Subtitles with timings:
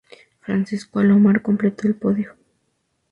[0.39, 2.35] Francisco Alomar completó el podio.